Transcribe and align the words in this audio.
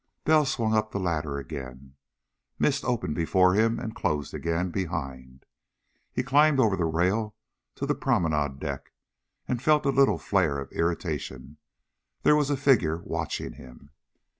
Bell 0.23 0.45
swung 0.45 0.73
up 0.73 0.89
the 0.89 0.99
ladder 0.99 1.37
again. 1.37 1.93
Mist 2.57 2.83
opened 2.83 3.13
before 3.13 3.53
him 3.53 3.77
and 3.77 3.93
closed 3.95 4.33
again 4.33 4.71
behind. 4.71 5.45
He 6.11 6.23
climbed 6.23 6.59
over 6.59 6.75
the 6.75 6.85
rail 6.85 7.35
to 7.75 7.85
the 7.85 7.93
promenade 7.93 8.57
deck, 8.57 8.93
and 9.47 9.61
felt 9.61 9.85
a 9.85 9.89
little 9.91 10.17
flare 10.17 10.57
of 10.57 10.71
irritation. 10.71 11.57
There 12.23 12.35
was 12.35 12.49
a 12.49 12.57
figure 12.57 12.97
watching 13.03 13.53
him. 13.53 13.91